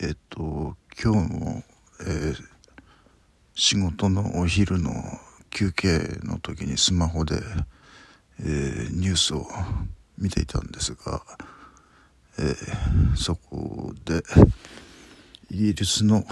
[0.00, 1.62] えっと今日の、
[2.00, 2.36] えー、
[3.54, 4.90] 仕事のお昼の
[5.50, 7.36] 休憩の時にスマホで、
[8.40, 9.46] えー、ニュースを
[10.18, 11.22] 見ていたんですが、
[12.38, 14.22] えー、そこで
[15.50, 16.24] イギリスの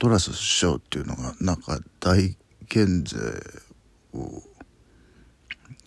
[0.00, 2.36] トラス首相っていうのがなんか大
[2.68, 3.16] 減税
[4.12, 4.42] を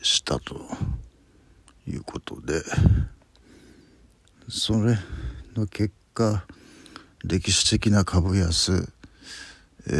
[0.01, 0.55] したと
[1.85, 2.61] いうことで
[4.47, 4.95] それ
[5.55, 6.45] の結果
[7.23, 8.91] 歴史的な株安、
[9.87, 9.93] えー、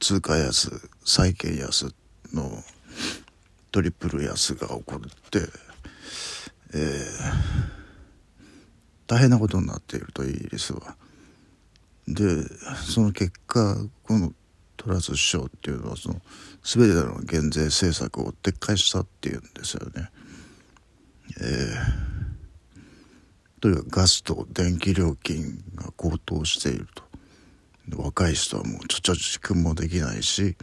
[0.00, 0.70] 通貨安
[1.04, 1.94] 債券安
[2.32, 2.62] の
[3.70, 5.40] トリプル安が起こって、
[6.74, 6.80] えー、
[9.06, 10.96] 大変なことになっているとイギリスは。
[12.08, 12.22] で
[12.88, 14.32] その結果この
[14.76, 16.20] トラス首相っていうのはその
[16.62, 20.10] 全ての減税政策を撤回したっていうんですよね。
[21.40, 22.15] えー、
[23.66, 27.02] とにかくガスと電気料金が高騰していると。
[27.96, 30.56] 若い人はもう貯蓄もできないし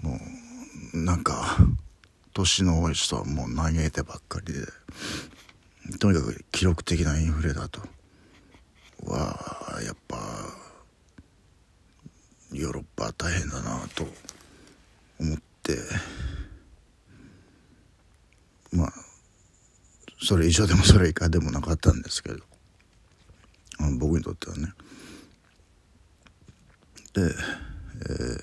[0.00, 0.18] も
[0.92, 1.56] うなんか
[2.32, 7.80] 年の多い人はもう嘆いてばっかりでとにかく記録的なインフレだと。
[9.06, 10.16] はやっぱ
[12.52, 14.04] ヨーロッパ大変だなと
[15.20, 15.78] 思って。
[18.72, 19.13] まあ
[20.22, 22.38] それ以上でもそれ以下でもなかったんですけど。
[23.98, 24.72] 僕にとってはね。
[27.12, 28.38] で、えー、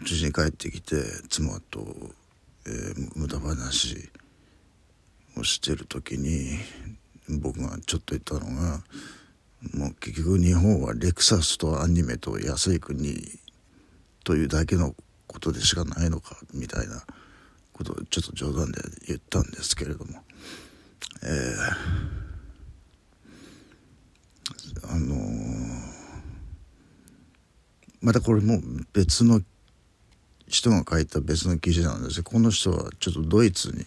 [0.00, 0.96] うちに帰ってきて
[1.28, 1.86] 妻と、
[2.66, 4.10] えー、無駄話
[5.36, 6.58] をしてる時に
[7.40, 8.82] 僕がちょっと言ったのが
[9.74, 13.16] もう結局日本はレクサスとアニメと安い国
[14.24, 14.94] というだけの
[15.26, 17.02] ことでしかないのかみたいな。
[17.78, 20.24] ことをちょっと冗談で言ったんですけれども、
[21.22, 25.18] えー、あのー、
[28.00, 28.60] またこれも
[28.92, 29.40] 別の
[30.48, 33.84] 人が書いた別の記事なんですこの人はちょっとドイツに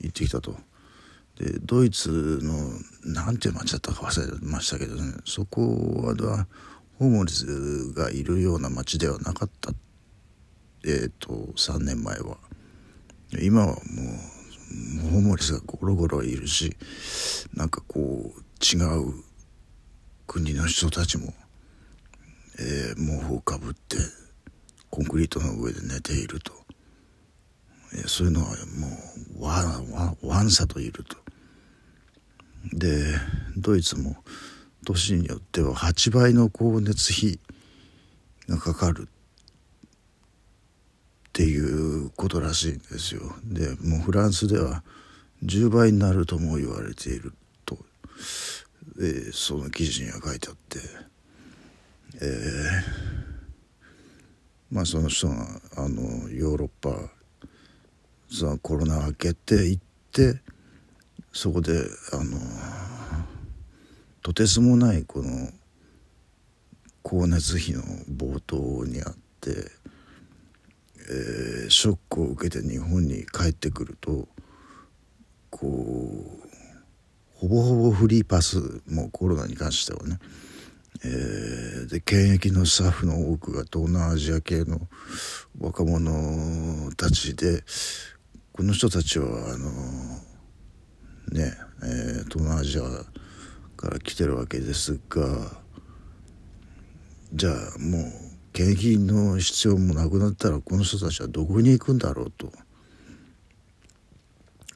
[0.00, 0.54] 行ってきたと。
[1.38, 2.52] でドイツの
[3.04, 5.14] 何ていう町だったか忘れましたけどね。
[5.24, 6.46] そこは
[6.98, 9.72] ホームレスがいるような町ではなかった。
[10.84, 12.36] えっ、ー、と3年前は。
[13.40, 13.76] 今はもう
[15.10, 16.76] ホームレスがゴロゴロいるし
[17.54, 18.02] なんかこう
[18.62, 19.14] 違う
[20.26, 21.32] 国の人たちも、
[22.58, 23.96] えー、毛布をかぶって
[24.90, 26.52] コンクリートの上で寝ていると、
[27.94, 28.54] えー、そういうのはも
[29.38, 29.52] うわ
[29.96, 31.16] わわんさといると。
[32.72, 33.04] で
[33.56, 34.16] ドイツも
[34.84, 37.40] 都市によっては8倍の光熱費
[38.48, 39.10] がかかるっ
[41.32, 43.22] ていうことらしいんですよ。
[43.44, 44.82] でもうフランスでは
[45.44, 47.32] 10倍になるとも言われている
[47.64, 47.78] と、
[49.00, 50.78] え、その記事には書いてあって、
[52.20, 55.46] えー、まあその人が
[55.76, 57.10] あのヨーロッパ
[58.30, 59.82] そのコロナ明けて行っ
[60.12, 60.40] て
[61.32, 61.72] そこで
[62.12, 62.38] あの
[64.22, 65.48] とてつもないこの
[67.04, 69.70] 光熱費の冒頭にあって、
[71.10, 74.28] えー、ショックを受けて日本に帰ってくると
[75.50, 76.42] こう
[77.34, 80.18] ほぼほぼフリーパスもうコロナに関してはね、
[81.04, 84.80] えー、で検疫のスタッフの多くが東南アジア系の
[85.60, 87.64] 若者たちで
[88.52, 89.70] この人たちはあの
[91.32, 91.52] ね、
[91.82, 92.82] えー、東南アジア
[93.76, 95.62] から来てるわけですが
[97.34, 98.21] じゃあもう
[98.52, 102.52] 検疫の必要もなくなったらこの人たちはどこに行くんだろうと。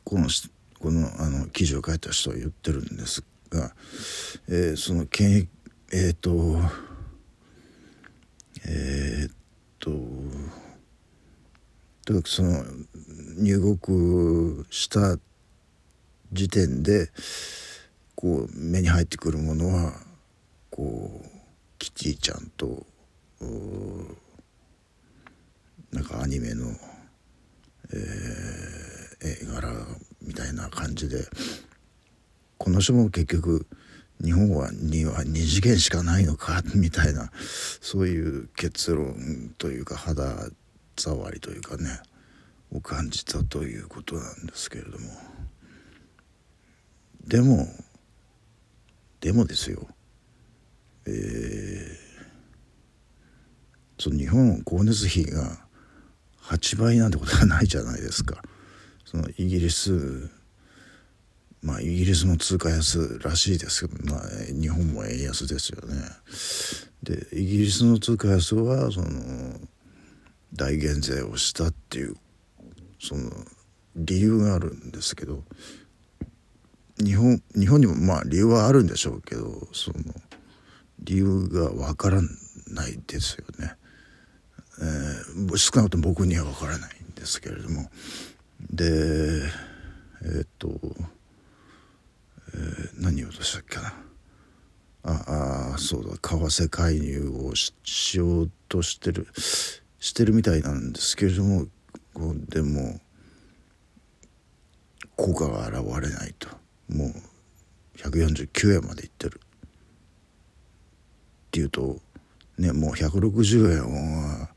[0.05, 0.29] この
[0.79, 3.75] このあの記事を書いた人は言ってるんですが、
[4.49, 5.49] えー、その検疫
[5.93, 6.31] えっ、ー、と
[8.65, 9.31] えっ、ー、
[9.81, 9.91] と
[12.05, 12.63] とにかくその
[13.39, 15.19] 入国した
[16.33, 17.11] 時点で
[18.15, 19.93] こう目に入ってくるものは
[20.71, 21.29] こう
[21.79, 22.87] キティちゃんと
[25.93, 26.67] なんかアニメの、
[27.93, 29.73] えー、絵柄
[30.23, 31.25] みたいな感じで
[32.59, 33.67] この人も結局
[34.23, 37.31] 日本はには二次元しかないのかみたいな
[37.81, 40.49] そういう結論というか肌
[40.97, 42.01] 触りというかね
[42.73, 44.97] を感じたということなんですけれども。
[47.27, 47.67] でも
[49.21, 49.89] でもですよ
[51.09, 51.13] えー、
[53.99, 55.59] その日本光熱費が
[56.43, 58.43] 8倍なんてことはないじゃないですか。
[59.05, 60.31] そのイギリス
[61.63, 64.23] まあイギリスも通貨安らしいですけど、まあ、
[64.53, 65.95] 日本も円安ですよね。
[67.03, 69.09] でイギリスの通貨安はその
[70.53, 72.17] 大減税をしたっていう
[73.01, 73.31] その
[73.97, 75.43] 理由があるんですけど
[76.99, 79.99] 日本日本にもまあ理由はあるんでしょうけどその
[81.01, 82.21] 理由がわから
[82.69, 83.75] ないですよね。
[84.81, 87.91] えー、少なくとも僕にはわからないんですけれども。
[88.71, 89.43] で
[90.23, 90.71] えー、っと、
[92.55, 93.93] えー、何をとしたっけな。
[95.05, 96.17] ああそうだ。
[96.17, 99.29] 為替介入をしようとしてる
[100.01, 101.67] してるみたいなんですけれども
[102.49, 103.01] でも
[105.17, 106.49] 効果が現れないと。
[106.89, 107.13] もう
[107.99, 109.41] 149円までいってる。
[109.47, 109.49] っ
[111.53, 111.99] ていうと
[112.59, 114.49] ねもう160円は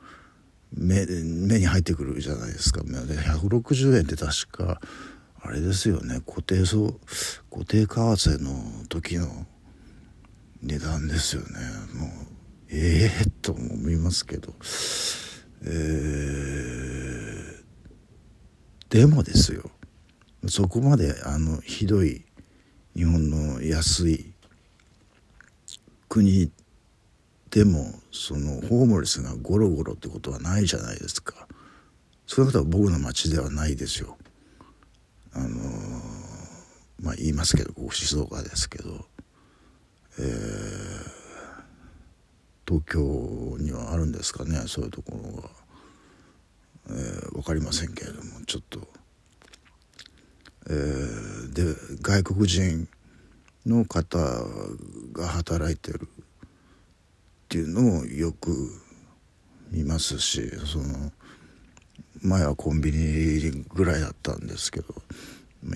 [0.73, 2.81] 目目に入ってくるじゃないですか。
[2.81, 4.79] 160円って確か
[5.41, 6.21] あれですよね。
[6.25, 6.99] 固定そう
[7.51, 9.27] 固定為替の時の
[10.61, 11.47] 値段ですよね。
[11.93, 12.09] もう
[12.69, 14.53] ええー、と思いますけど。
[15.63, 19.71] えー、でもですよ。
[20.47, 22.25] そこまであのひどい
[22.95, 24.33] 日本の安い
[26.07, 26.51] 国
[27.51, 31.47] でもそのホームレスがゴロゴロってことはないじゃないですか。
[32.27, 34.17] 少なくとも僕の町ではないですよ。
[35.33, 35.51] あのー、
[37.01, 39.05] まあ言いますけどここ静岡ですけど。
[40.21, 40.27] えー、
[42.67, 45.49] 東京にはあるんですかねそういうところが、
[46.89, 48.81] えー、分かりませんけれどもちょっと、
[50.69, 52.89] えー、で外国人
[53.65, 54.17] の方
[55.13, 56.09] が働いてる。
[57.49, 58.79] っていうのをよく
[59.71, 61.11] 見ますしその
[62.21, 64.93] 前はコンビニぐらいだったんですけど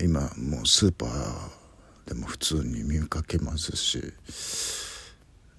[0.00, 4.00] 今もうスーパーでも普通に見かけますし、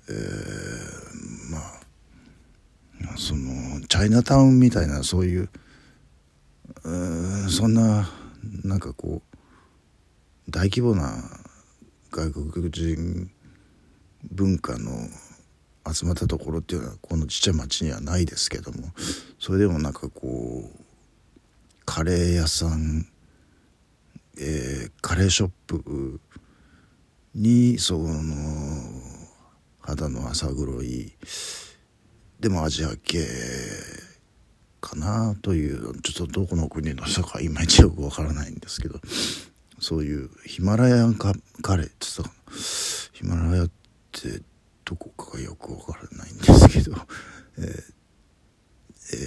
[0.10, 5.50] えー、まあそのチャイナタウンみたいなそういう
[6.86, 8.10] うそんな
[8.64, 9.38] なんかこう
[10.50, 11.12] 大規模な
[12.10, 13.30] 外国人
[14.32, 14.92] 文化の
[15.94, 18.90] 集まったところっていうのはこのちっちゃい町にはないですけども
[19.40, 20.80] それでもなんかこう
[21.86, 23.08] カレー屋さん
[24.38, 26.20] えー、カレーショップ
[27.34, 28.10] にその
[29.80, 31.14] 肌の浅黒い
[32.40, 33.26] でもアジア系
[34.82, 39.00] かなというちょっとどこの国の人かいまいちよくわからないんですけど
[39.80, 42.52] そういうヒマラヤンカカレーって言ったかな。
[43.14, 43.70] ヒマラヤっ
[44.12, 44.42] て
[44.86, 46.96] どこかがよくわからないんですけど、
[47.58, 47.96] えー
[49.14, 49.18] え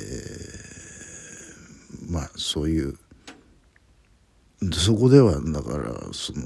[2.09, 2.97] ー、まあそういう
[4.73, 6.43] そこではだからその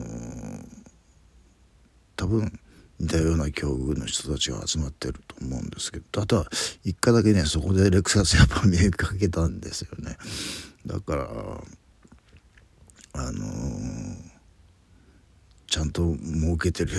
[2.17, 2.61] 多分
[3.00, 6.47] 似たような境遇の人たちが集まってると思うんですけどあとは
[6.85, 10.17] 一回だけねそこでレクサスやっぱ見かけたんですよね。
[10.87, 11.25] だから
[13.15, 14.17] あのー、
[15.67, 16.93] ちゃんと儲けてる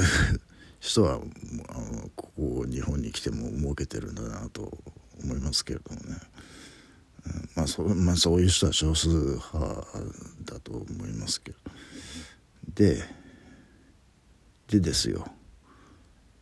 [0.84, 4.78] 人はあのここ日本に来ても儲けてるんだなと
[5.24, 6.18] 思いますけれどもね、
[7.56, 9.88] まあそまあ、そういう人は少数派
[10.44, 11.58] だと思いますけど。
[12.76, 13.02] で
[14.68, 15.26] でですよ。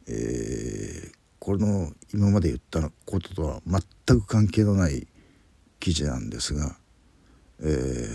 [0.08, 3.82] えー、この今まで言ったこととは全
[4.22, 5.08] く関係のない
[5.80, 6.76] 記事なんですが、
[7.62, 8.10] えー、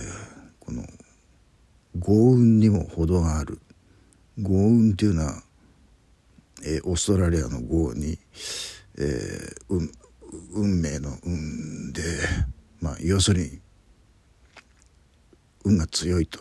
[0.59, 0.83] この
[2.01, 3.61] 豪雨にも程がある。
[4.43, 5.46] 豪雨っていうのは、
[6.67, 8.19] えー、オーストラリアの豪雨に、
[8.99, 9.91] えー、運
[10.53, 12.03] 運命の運で
[12.81, 13.61] まあ要するに
[15.65, 16.41] 運が強いと。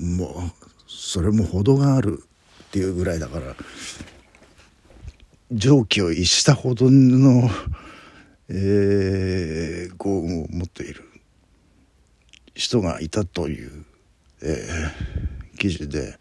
[0.00, 0.30] もう
[0.86, 2.22] それも程がある
[2.64, 3.54] っていうぐらいだから
[5.52, 7.50] 常軌を逸したほどの、
[8.48, 11.04] えー、豪雨を持っている
[12.54, 13.84] 人がいたという、
[14.42, 16.18] えー、記事で、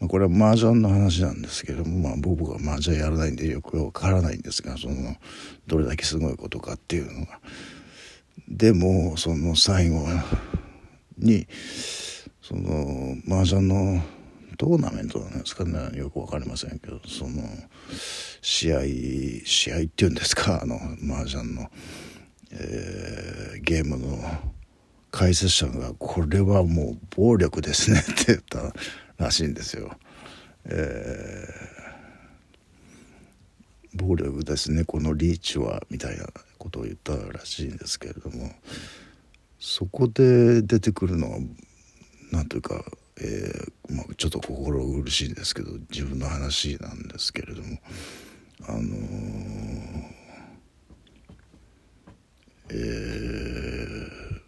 [0.00, 5.16] まあ、これは麻雀の話なんですけども、まあ、僕が麻雀やらないんでよくわからないんですがその
[5.66, 7.38] どれだけすごいことかっていうのが。
[8.48, 10.06] でもその最後
[11.18, 11.46] に
[12.42, 14.02] その麻雀の
[14.56, 17.42] トーナメントなんですかねよく分かりませんけどその
[18.42, 18.80] 試合
[19.44, 21.70] 試合っていうんですかあの麻雀の、
[22.50, 24.18] えー、ゲームの
[25.10, 28.74] 解説者が「これはもう暴力ですね」って言ったら
[29.20, 29.92] らしいんですよ。
[30.64, 36.26] えー、暴力ですねこのリーチはみたいな
[36.58, 38.52] ことを言ったらしいんですけれども
[39.58, 41.38] そこで出てくるのは
[42.30, 42.84] 何というか、
[43.20, 47.78] えー、まあ、ちょっと心苦しいんですけど自分の話なんですけれども
[48.68, 48.82] あのー、
[52.68, 54.40] えー、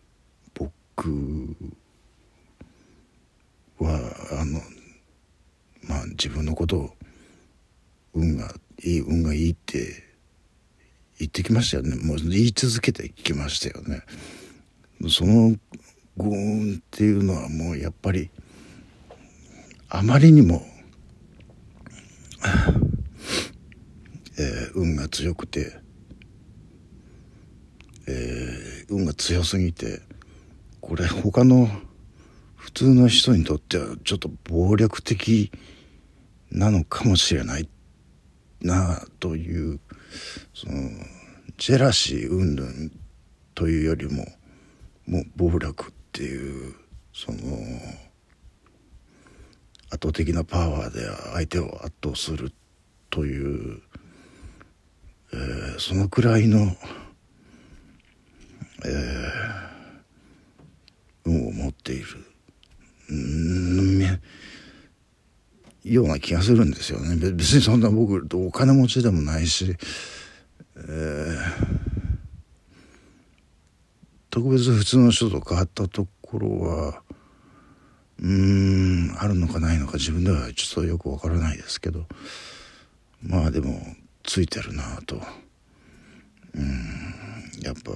[0.55, 1.57] 僕
[3.81, 4.61] はあの
[5.83, 6.91] まあ自分のことを
[8.15, 10.03] 運がいい運がいいって
[11.19, 14.03] 言ってきましたよねもう言い続けてきましたよね。
[15.09, 15.57] その
[16.17, 18.31] ご運っていうのはもうやっぱり
[19.89, 20.63] あまりにも、
[24.39, 25.79] えー、運が強くて、
[28.07, 30.01] えー、運が強すぎて
[30.81, 31.69] これ他の
[32.63, 35.51] 普通の人にとってはちょっと暴力的
[36.53, 37.69] なのかもしれない
[38.61, 39.81] なという
[40.55, 40.75] その
[41.59, 42.71] ジェラシー云々
[43.57, 44.25] というよりも
[45.07, 46.77] もう暴力っていう
[47.13, 47.39] その
[49.91, 51.01] 圧倒的なパワーで
[51.33, 52.53] 相手を圧倒する
[53.11, 53.83] という、
[55.33, 56.61] えー、そのくらいの、
[58.85, 62.32] えー、運を持っている。
[65.85, 67.17] ような気がするんですよね。
[67.33, 69.77] 別にそんな僕お金持ちでもないし、
[70.77, 71.37] えー、
[74.31, 77.03] 特別普通の人と変わったところは
[78.21, 82.07] うんあるのかないのか自分ではちょっとよくわからないですけど
[83.21, 83.81] まあでも
[84.23, 85.21] ついてるなと。
[86.55, 87.13] うん
[87.63, 87.93] やっぱ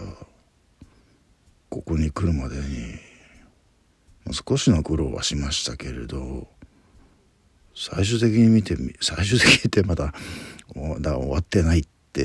[1.68, 2.62] ここに来るまでに
[4.32, 6.48] 少しの苦労はしましたけれど
[7.74, 10.12] 最終的に見て最終的にってまだ
[11.00, 12.22] だ終わってないって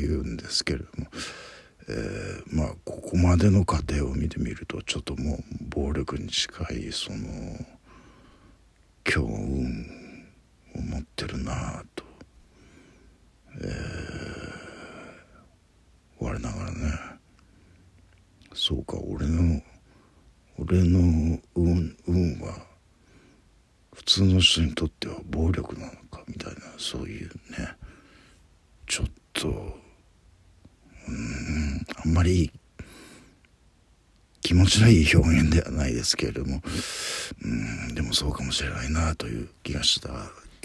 [0.00, 1.06] 言うんですけれども、
[1.88, 7.18] えー、まあここまでの過程を見てみるとちょっともう暴力に近いその
[9.04, 10.26] 強運
[10.76, 12.04] を持ってるなと、
[13.62, 17.20] えー、我ながらね。
[18.52, 19.62] そうか俺の
[20.60, 22.54] 俺の運運は
[23.94, 27.74] 普通の人にとっては暴力なのかみたいなそういうね
[28.86, 29.52] ちょっとう
[31.12, 32.52] んあんまり
[34.42, 36.60] 気持ちのいい表現ではないですけれども
[37.42, 40.08] うんでもそうかもしれないなという気がした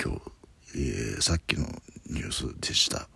[0.01, 0.21] 今日、
[0.75, 1.67] えー、さっきの
[2.07, 3.07] ニュースでした。